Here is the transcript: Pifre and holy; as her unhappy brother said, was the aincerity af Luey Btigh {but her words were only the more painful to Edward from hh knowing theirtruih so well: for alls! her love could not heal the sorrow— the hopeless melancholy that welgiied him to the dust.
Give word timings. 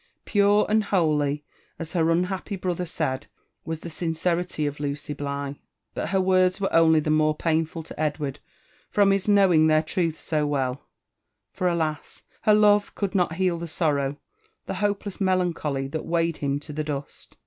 Pifre 0.25 0.65
and 0.67 0.85
holy; 0.85 1.45
as 1.77 1.93
her 1.93 2.09
unhappy 2.09 2.55
brother 2.55 2.87
said, 2.87 3.27
was 3.65 3.81
the 3.81 3.89
aincerity 4.03 4.65
af 4.67 4.79
Luey 4.79 5.15
Btigh 5.15 5.59
{but 5.93 6.09
her 6.09 6.19
words 6.19 6.59
were 6.59 6.73
only 6.73 6.99
the 6.99 7.11
more 7.11 7.35
painful 7.35 7.83
to 7.83 7.99
Edward 7.99 8.39
from 8.89 9.11
hh 9.11 9.27
knowing 9.27 9.67
theirtruih 9.67 10.15
so 10.15 10.47
well: 10.47 10.87
for 11.53 11.69
alls! 11.69 12.23
her 12.41 12.55
love 12.55 12.95
could 12.95 13.13
not 13.13 13.33
heal 13.35 13.59
the 13.59 13.67
sorrow— 13.67 14.17
the 14.65 14.73
hopeless 14.81 15.21
melancholy 15.21 15.87
that 15.89 16.07
welgiied 16.07 16.37
him 16.37 16.59
to 16.61 16.73
the 16.73 16.83
dust. 16.83 17.37